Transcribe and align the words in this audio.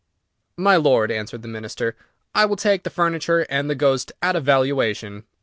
"My 0.57 0.77
Lord," 0.77 1.11
answered 1.11 1.43
the 1.43 1.47
Minister, 1.47 1.95
"I 2.33 2.45
will 2.45 2.55
take 2.55 2.81
the 2.81 2.89
furniture 2.89 3.45
and 3.51 3.69
the 3.69 3.75
ghost 3.75 4.11
at 4.19 4.35
a 4.35 4.39
valuation. 4.41 5.25